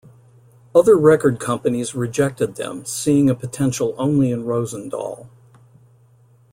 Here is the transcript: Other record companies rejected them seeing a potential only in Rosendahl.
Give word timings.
Other 0.73 0.97
record 0.97 1.39
companies 1.39 1.93
rejected 1.93 2.55
them 2.55 2.85
seeing 2.85 3.29
a 3.29 3.35
potential 3.35 3.93
only 3.99 4.31
in 4.31 4.45
Rosendahl. 4.45 5.27